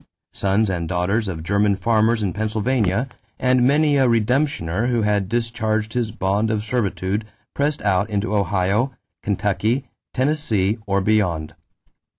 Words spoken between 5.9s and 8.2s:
his bond of servitude pressed out